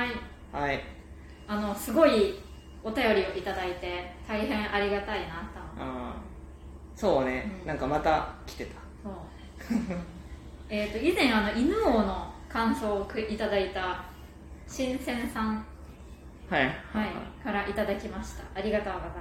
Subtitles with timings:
[0.00, 0.10] はい。
[0.52, 0.80] はい。
[1.46, 2.38] あのすごい
[2.82, 6.98] お便りをいただいて大変ありがたいなあー。
[6.98, 7.66] そうね、うん。
[7.66, 8.76] なんかまた来てた。
[9.02, 9.12] そう。
[10.70, 14.02] えっと以前あの犬王の感想をくいただいた
[14.66, 15.66] 新鮮さん、
[16.48, 16.64] はい。
[16.64, 16.74] はい、
[17.44, 18.44] からいただきました。
[18.54, 19.20] ありがとうございま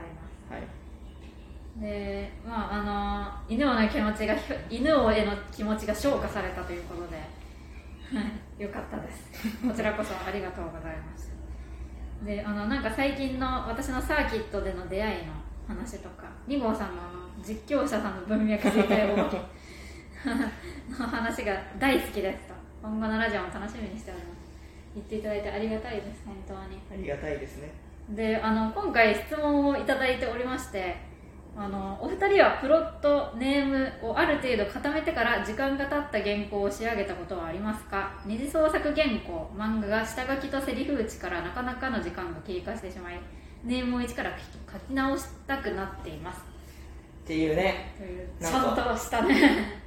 [0.50, 0.54] す。
[0.54, 0.62] はい。
[1.82, 2.84] でまああ
[3.50, 4.34] の犬王の気持ちが
[4.70, 7.24] 犬王への気持ちが昇華されたということで、は
[8.22, 9.24] い、よかったです。
[9.66, 11.32] こちらこそありがとうございます。
[12.26, 15.34] であのなんか最近の私のサーキットでの出会いの
[15.66, 17.02] 話とか2号さんの
[17.42, 19.26] 実況者さんの文脈自体を の
[21.08, 22.54] 話が大好きですと。
[22.82, 24.40] 今後のラジオも楽しみにしております。
[24.94, 26.24] 言っていただいてありがたいです。
[26.26, 26.82] 本当に。
[26.92, 27.72] ありがたいですね。
[28.10, 30.98] であの今回質問をいただいておりまして
[31.58, 38.12] あのお二人はプロットネームをある程度固めてから時間が経った原稿を仕上げたことはありますか？
[38.26, 43.20] 二次創作原稿漫画が下書きとセリフ打ちからなかなかの時間が経過してしまい
[43.64, 44.32] ネームを一から
[44.72, 46.40] 書き直したくなっています。
[47.24, 47.94] っていうね。
[48.42, 49.82] ちゃんとしたね。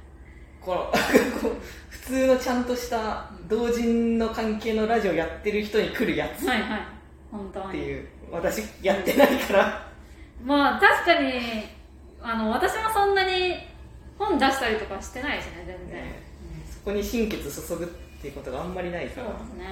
[0.61, 0.91] この
[1.89, 6.45] 普通のちゃんとした同人の関係のラジオやってる人に来るやつ。
[6.45, 6.79] っはいはい。
[7.31, 7.71] 本当に。
[7.71, 8.07] ていう。
[8.31, 9.92] 私やってないから
[10.41, 11.31] まあ確かに
[12.21, 13.55] あの私もそんなに
[14.17, 16.23] 本出したりとかしてないしね全然、ね
[16.83, 17.87] そこに心血注ぐっ
[18.21, 19.27] ていうことがあんまりないから。
[19.27, 19.65] そうですね。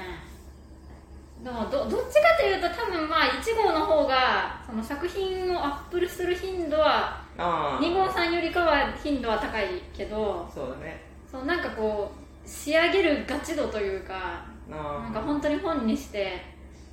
[1.43, 11.01] でもどどっちかというと多分まあ1号の方がその作品をアップルする頻度はああ2号さんよりかは頻度は高いけどそうだね。
[11.29, 16.41] そうなんかこう仕上げるガチ度というかあなんか本当に本にして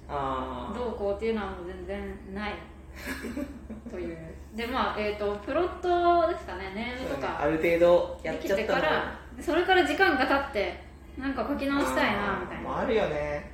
[0.08, 2.54] あどうこうっていうのはもう全然ない
[3.88, 4.16] という。
[4.54, 7.40] でまあえっ、とプロットですかねネームとか。
[7.40, 8.80] ある程度やっちゃってたの。
[8.80, 10.80] からそれから時間が経って
[11.16, 13.50] なんか書き直したいなみたいな、あるよね。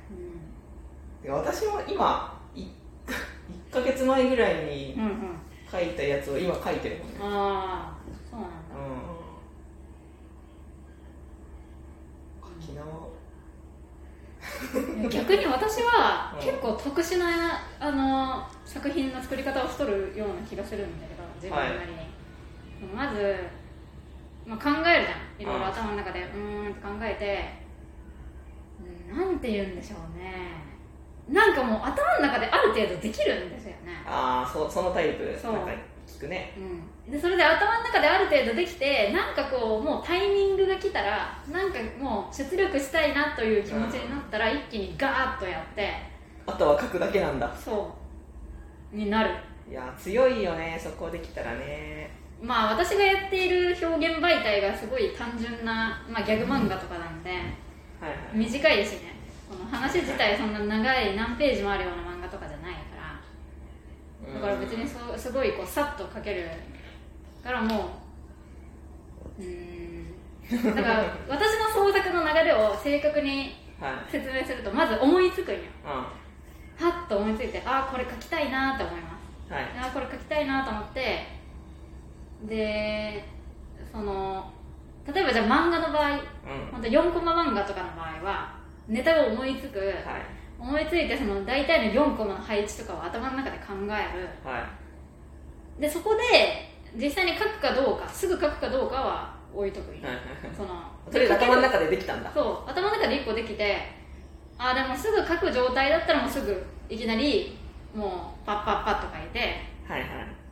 [1.21, 5.39] うてか私も今い1ヶ月前ぐらいにん、うんうん。
[5.71, 7.13] 書いたやつを今書いてるもんね。
[7.21, 7.97] ああ
[8.29, 8.55] そうなんだ。
[8.77, 9.15] うん
[12.61, 13.15] 書き直
[14.94, 21.97] いや逆に私はうん結構特殊なあの作品の作り方をしとるような気がするんだけど自分なりに、
[22.93, 23.35] まず、
[24.45, 25.41] まあ、考えるじゃん。
[25.41, 27.65] いろいろ頭の中でうーんって考えて
[29.11, 30.63] うんなんて言うんでしょうね。
[31.29, 34.03] なんかもう頭の中である程度できるんですよね。
[34.05, 35.53] ああそそのタイプそう
[36.15, 36.53] 聞くね。
[37.07, 45.91] うん、でそれで頭の中である程度できてなんかこうもうタイミングが来たらなんかもう出力したいなという気持ちになったら一気にガーッとやって。
[46.47, 47.53] あとは書くだけなんだ。
[47.55, 47.93] そ
[48.93, 48.95] う。
[48.95, 49.31] になる。
[49.69, 52.09] いや強いよねそこできたらね。
[52.41, 57.41] まあ私がやっている表現媒体がすごい単純な、まあ、ギャグ漫画とかなんではいは
[58.33, 58.37] い。
[58.37, 59.15] 短いしね。
[59.49, 62.14] この話自体そんな長い何ページもあるような漫画
[64.33, 66.49] だから別にそうすごいこうさっと書ける
[67.43, 67.89] からも
[69.39, 69.49] ううー
[70.71, 70.75] ん。
[70.75, 75.59] だから私の創作の流れを正確にはい説明するとまず思いつくんよ。
[75.85, 76.11] あ
[76.77, 79.17] はっと思いついてああこれ書きたいなと思いま
[79.47, 79.53] す。
[79.53, 79.63] はい。
[79.77, 81.27] ああこれ書きたいなと思って。
[82.45, 83.25] で
[83.91, 84.51] その
[85.11, 86.19] 例えばじゃあ漫画の場合うん。
[86.71, 88.55] 本当4コマ漫画とかの場合は
[88.87, 89.95] ネタが思いつく、はい
[90.59, 94.27] 思いついてその大体の4コマの配置とかを頭の中で考える。
[94.43, 95.81] はい。
[95.81, 99.91] でそこで実際に書くかどうかすぐ書くかどうかは置いとく。
[99.91, 100.17] んよはい
[100.55, 100.69] その
[101.11, 102.31] とりあえず頭の中でできたんだ。
[102.33, 103.77] そう頭の中で1個できて
[104.57, 107.57] あでもすぐ書く状態だったらもうすぐいきなり
[107.93, 109.39] もうパッパッパッと書いて
[109.87, 110.07] はいは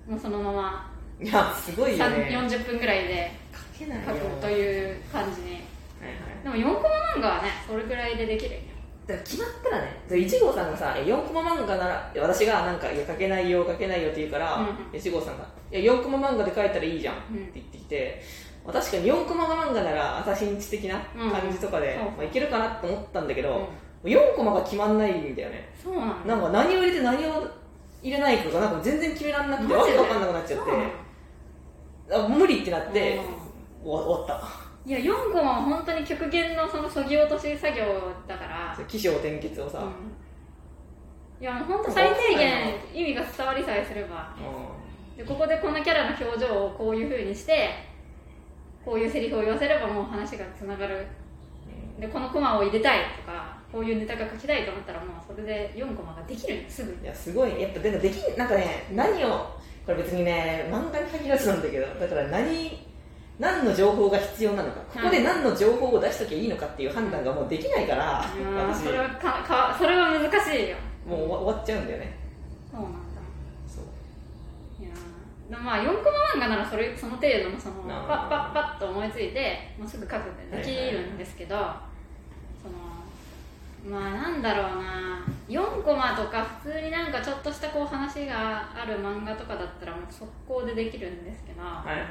[0.07, 0.91] もうそのまま
[1.21, 4.03] いいやすごいよ3ね40分ぐらいで書けないよ。
[4.07, 5.47] 書くという感じに。
[5.53, 6.57] はいはい。
[6.57, 8.72] でも4コマ漫画はねそれぐらいでできるんよ
[9.05, 14.67] だから決まったらね1号さんがさ4コマ漫画なら私がなんかいや書けないよ書けないよって言うから、うん。
[14.97, 17.37] 1号さんがいや4コマ漫画で書いたらいいじゃんってうん。
[17.53, 18.21] 言ってきて、
[18.65, 21.99] まあ確かに4コマ漫画ならアサシンチ的な感じとかで、う。
[21.99, 23.47] んまあ、いけるかなと思ったんだけうん。
[23.47, 23.67] ど、
[24.03, 25.69] 4コマが決まんないんだよね。
[25.83, 27.47] そうなんだなんか何を入れて何を
[28.01, 30.71] 入れないかがなんか全然決めらんなくてわけわかんなくなっちゃって。
[32.15, 33.17] あ無理ってなって、
[33.83, 33.91] うん。
[33.91, 34.39] 終わっ
[34.85, 37.85] いや4コマは本当に極限のそのそぎ落とし作業
[38.27, 38.75] だから。
[38.77, 41.41] た起承転結をさ、うん。
[41.41, 44.35] いやもう本当最低限意味が伝わりさえすれば。
[44.37, 47.69] うでここでこのキャラの表情をこういう風にして
[48.83, 51.07] こういうセリフを言わせればもう話がつながる。
[51.97, 52.01] ん。
[52.01, 59.47] でこのコマを入れたいとかこういうネタが書きたいと思ったらもうそれで4コマができるすすぐいやすごいやっぱでもできんなんかね何を
[59.85, 62.92] これ別にね漫画に限らずなんだけどだから何
[63.39, 68.23] 何の情報が必要なのかここで何の情報を出しときゃいいのかっていう判断がもうできないから、
[68.73, 70.77] それはかかそれは難しいよ。
[71.07, 72.17] もう終わ終わっちゃうんだよね。
[72.71, 72.97] そうなんだ。
[73.67, 74.83] そう。
[74.83, 85.25] いやまあ4コマ漫画ならそれその程度のそのパッパッパッと思いついてもうすぐ書くってできるんですけど、そのまあなんだろうな。
[85.49, 92.07] 4コマとか普通になんかちょっとしたこう話がある漫画とかだったらもう速攻でできるんですけど、はいはいはい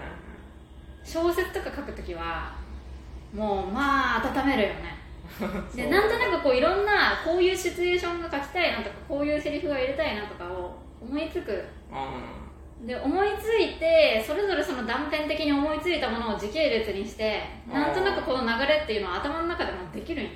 [1.05, 2.55] 小説とか書くときは
[3.35, 5.03] もうまあ温めるよね。
[5.75, 11.53] でなんとなくこういろんなこういうシチュエーションが書きたいなとかこういうセリフが入れたいなとかを思いつく。
[11.53, 17.41] うで思いついてそれぞれその断片的に思いついたものを時系列にして
[17.73, 20.31] なんとなくこの流れっていうのは頭の中でもできるんよ。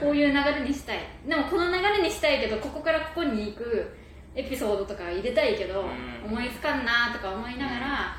[0.00, 0.98] こういう流れにしたい。
[1.26, 3.96] でもこの流れにしたいけどここからここに行く
[4.34, 6.32] エピソードとか入れたいけど、うん。
[6.32, 8.16] 思いつかんなとか思いながら、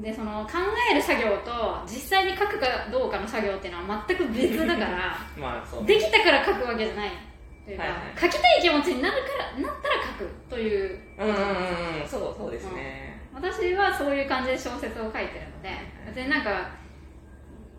[0.00, 0.52] でその考
[0.90, 7.10] える作業と実際に書くかどうかの作業っていうのは全く別だから まあできたから書くわけじゃない
[7.64, 8.00] というか、はいはい。
[8.20, 9.28] 書きたい気持ちになるか
[9.60, 12.08] らなったら書くといううんうんうんうん。
[12.08, 15.70] そうそうですね、私はそういう感じで小説を書いてるので
[16.06, 16.70] 別になんか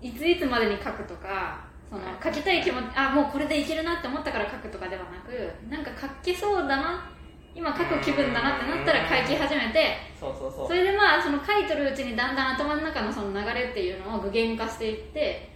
[0.02, 7.12] いついつまでに書くとかその書きたい気持ちあもうこれでいけるなって思ったから書くとかではなくなんか書けそうだな
[7.56, 10.68] 今書く気分だなってなったら書き始めてそうそうそう。
[10.68, 15.50] それでまあその書いてるうちにだんだん頭の中のその流れっていうのを具現化していって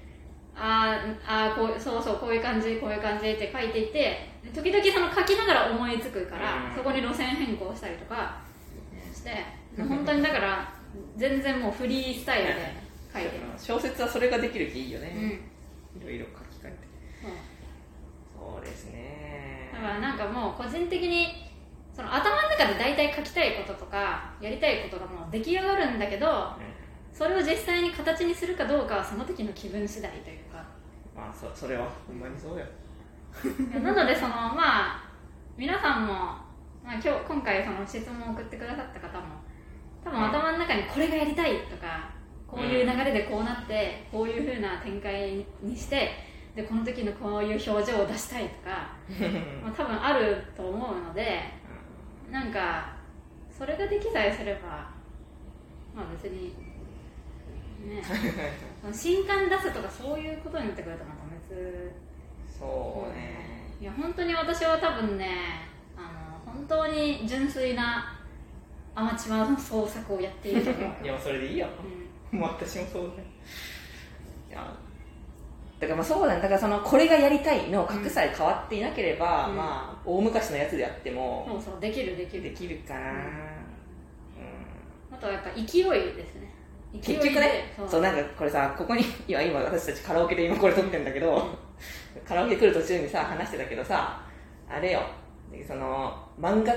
[0.55, 6.75] あーあーこうそうそうこういう感じこういう感じって書いていって時々その書きながら思いつくからうん。
[6.75, 8.41] そこに路線変更したりとか
[9.13, 9.31] して
[9.77, 10.73] 本当にだから
[11.17, 12.53] 全然もうフリースタイルで
[13.11, 15.05] 書いてる、小説はそれができる気いいようん。
[15.05, 15.39] ね、
[15.99, 16.77] いろいろ書き換えて。
[17.21, 17.31] そう。
[18.55, 19.69] そうですね。
[19.73, 21.42] だからなんかもう個人的に
[21.95, 26.53] その頭の中で大体書きたいこととかやりたいことがもう出来上がるんだけど
[27.13, 30.63] それを実際に形にするかどうかはその時の気分次第というか。
[31.15, 32.65] まあそそれはほんまにそうよ。
[33.83, 35.09] なのでそのまあ
[35.55, 36.13] 皆さんも、
[36.83, 39.35] まあ、今日今回その質問を送ってくださった方も
[40.03, 42.09] 多分頭の中にこれがやりたいとか
[42.47, 46.09] こういう流れでこうなってこういう風な展開にして
[46.55, 48.89] でこの時のこういう表情を出したいとか、
[49.63, 51.41] まあ、多分あると思うので
[52.33, 52.95] なんか
[53.55, 54.89] それができさえすれば
[55.95, 56.55] まあ別に
[57.87, 58.01] ね。
[58.91, 61.21] 新刊出すとかそういうことになってくるとまた
[61.53, 61.91] 別。
[62.59, 63.69] そうね。
[63.79, 65.27] いや本当に私は多分ね
[65.95, 68.19] あの本当に純粋な
[68.95, 71.67] アマチュアの創作をやっていると思う、 いやそれでいいよ。
[72.31, 72.39] うん。
[72.39, 73.23] もう私もそうだね
[74.49, 74.75] いや
[75.83, 76.41] だからまあそうだね。
[76.41, 79.55] だからそのこれがやりたいの格さえ変わっていなければ、うん。
[79.55, 83.07] まあ大昔のやつであってもそうそうできるできでるきるかな、うん。
[83.07, 83.13] うん
[85.11, 86.53] あとはやっぱ勢いですね。
[87.01, 88.01] 結局ねそう。
[88.01, 91.49] なんかこれさここに今今私たちカラオケで今これ撮ってるんだけど、
[92.27, 94.21] カラオケ来る途中にさ話してたけどさ
[94.69, 95.01] あれよ。
[95.67, 96.73] その漫画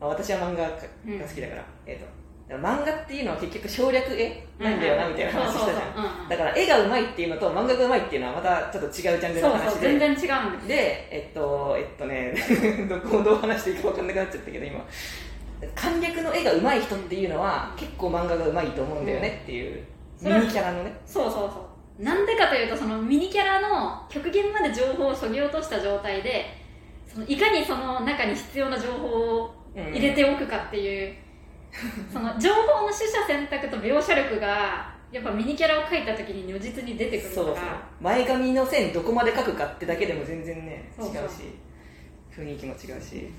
[0.00, 6.28] 私は漫画が好きだから、えっ、とだから漫画っていうのは結局省略絵なんだよなみたいな話したじゃん。
[6.28, 6.88] だから絵がう。
[6.88, 9.70] まいっていうのと漫画がうまいっていうのはまたちょっと違うジャンルの話で。
[9.70, 10.68] そう全然違うんです。
[10.68, 12.34] でえっとえっとね
[12.88, 14.84] どこをどう話していいか分かんなくなっちゃったけど今。
[15.74, 19.82] 簡略の絵がうまい人っていうのは結構漫画がうまいと思うんだよねっていう、
[20.20, 20.92] ミニキャラのね。
[21.06, 21.66] そうそうそ
[21.98, 22.04] う。
[22.04, 26.44] なんでかというとそのミニキャラの極限まで情報をそぎ落とした状態で
[27.06, 31.14] そのいかにその中に必要な情報を入れておくかっていう、
[32.12, 37.34] その情報の取捨選択と描写力がやっぱミニキャラを描いた時に如実に出てくるから。
[37.34, 37.54] そうそう。
[38.00, 41.54] 前髪の線どこまで描くかってだけでも全然ね違うし
[42.30, 43.32] 雰囲気も違うし。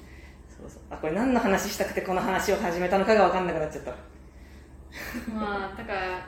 [0.50, 0.82] そうそう。
[0.90, 3.92] あこれ何の話したくてこの話を始めたのかが分かんなくなっちゃった。
[5.32, 6.26] まあだから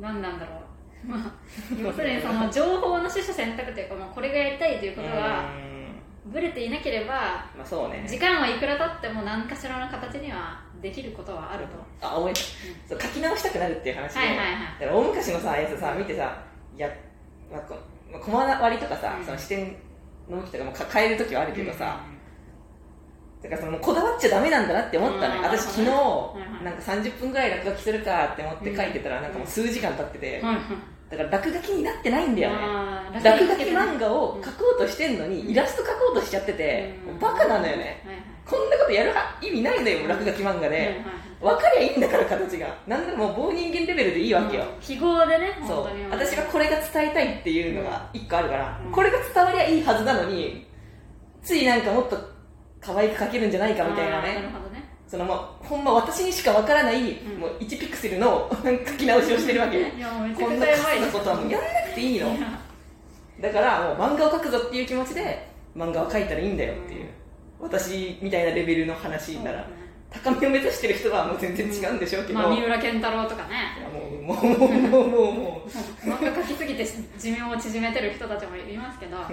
[0.00, 0.58] 何なんだろう。
[1.06, 1.32] まあ
[1.80, 5.44] 要するにその情報の取捨選択というか、まあ、これがやりたいということは
[6.26, 6.32] うん。
[6.32, 8.04] ブレていなければまあそうね。
[8.06, 12.06] 時間はいくら経っても何かしらの形にはできることはあると。
[12.06, 12.40] あ思い出。
[12.40, 12.52] し
[12.88, 14.46] たそう書き直したくなるっていう話で、はいはいはい。
[14.80, 16.42] だから大昔のさやつさ見てさ
[16.76, 16.88] いや、
[17.52, 17.76] まあ、こ
[18.10, 19.24] まあ小回りとかさ、うん。
[19.24, 19.76] その視点
[20.28, 22.00] の向きとかもか変える時はあるけどさ、
[23.42, 25.44] だからそのもうこだわっちゃダメなんだなって思ったのよ、うん。
[25.44, 30.42] 私昨日、なんか30分ぐらい落書きするかって思って書いてたら、うんなんかもう数時間経ってて、
[31.10, 32.56] だから落書きになってないんだよね。
[33.22, 37.18] 落書き漫画を描こうとしてんのに、イラスト描こうとしちゃってて、うん。
[37.18, 38.02] バカなのよね。
[38.04, 41.02] はいはいこんなことやるは意味ないんだよ落書き漫画で、
[41.40, 42.66] 分かりゃいいんだから形が。
[42.86, 44.80] なんでも棒人間レベルでいいわけよ、うん。
[44.80, 45.86] 記号でねそう。
[46.10, 48.92] 私がこれが伝えたいっていうのが一個あるから、うん。
[48.92, 50.66] これが伝わりゃいいはずなのに
[51.42, 52.16] ついなんかもっと
[52.80, 54.42] 可愛く描けるんじゃないかみたいなね。
[55.06, 57.38] そのまほんま私にしかわからない、ん。
[57.38, 58.50] もう1ピクセルの
[58.86, 61.10] 書き直しをしてるわけいやもうめちゃこんなカくちゃやばい。
[61.10, 62.36] スなことはもうやんなくていいの。
[63.40, 67.08] だからもう漫画を描くぞっていう気持ちで漫画を描いたらいいんだよっていう、
[67.60, 69.66] 私みたいなレベルの話なら、
[70.10, 73.76] 高みを目指してる人はもう全然違うんでしょうけど、まあ三浦健太郎とかね。
[74.24, 75.68] もうもうもうもうもうもう。
[76.08, 76.86] 漫画描きすぎて
[77.18, 79.16] 寿命を縮めてる人たちもいますけど。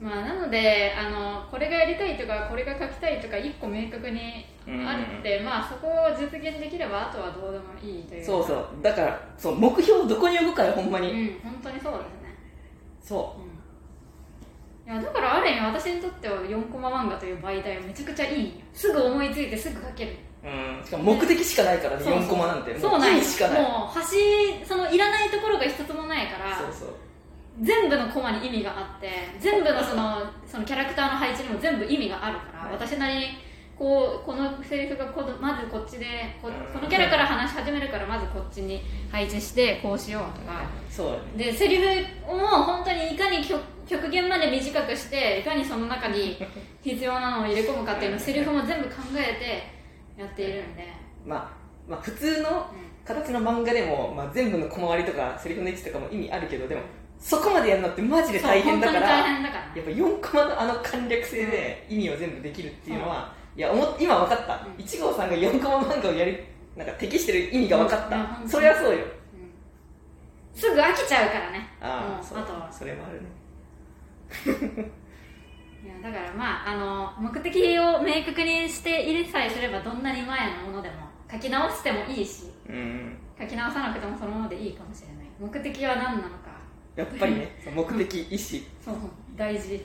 [0.00, 8.26] まあなのであのこれがやりたいとかこれが描きたいとか一個明確にあるって、まあそこを実現できればあとはどうでもいいというか。
[8.26, 8.68] そうそう。
[8.82, 12.36] だからそう目標をどこに置くかよほんまに、うん本当にそうですね。
[13.00, 13.36] そ
[14.86, 18.52] いやだからある意味私にとっては4コマ漫画という媒体はめちゃくちゃいい。
[18.74, 20.16] すぐ思いついてすぐ描ける。
[20.44, 22.22] う、うん、しかも目的しかないからねそうそう。
[22.22, 22.78] 4コマなんて。
[22.78, 23.62] そうなんよ意味しかない。
[23.62, 24.16] もう端
[24.64, 26.96] そのいらないところが一つもないからそうそう。
[27.62, 29.08] 全部のコマに意味があって
[29.40, 32.72] 全部のそのそのキャラクターの配置にも全部意味があるから、はい。
[32.72, 33.26] 私なりに
[33.76, 36.06] こうこのセリフがこのまずこっちで
[36.40, 40.62] こうんこのキャラから話し始めるからまずこっちに配置してこうしようとか。
[40.90, 41.44] そうだね。
[41.46, 41.84] でセリフ
[42.26, 46.38] を本当にいかに極極限まで短くしていかにその中に
[46.82, 50.86] 必要なのを入れ込むかっていうのをセリフも全部考えてやっているんで、
[51.26, 51.48] まあ、
[51.88, 52.94] まあ普通のうん。
[53.04, 56.80] 形の漫画でも、まあ、全部の小回りとかセリフの位置とかも意味あるけどでも
[57.20, 64.72] そこまでやるのってマジで大変だからやっぱ4コマのあの簡略性で意味を全部できるっていうのは、いや思っ今分かった、うん。
[64.84, 66.44] 1号さんが4コマ漫画をやる
[66.76, 68.48] なんか適してる意味が分かった、うん。
[68.48, 69.04] それはそうよ。
[70.54, 70.58] うん。
[70.58, 71.68] すぐ飽きちゃうからね。
[71.80, 72.72] あああとは。
[72.72, 73.28] それもあるね。
[75.84, 80.94] いやだからまああの目的を明確にしていれさえすればどんなに前のものでも
[81.30, 83.16] 書き直してもいいしうん。
[83.38, 85.26] 書き直さなくてもそのままでいいかもしれない。
[85.38, 86.54] 目的は何なのか。
[86.96, 88.38] やっぱりね目的意思
[88.80, 89.10] そうそう。
[89.36, 89.84] 大事